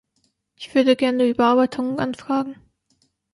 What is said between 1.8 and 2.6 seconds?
anfragen.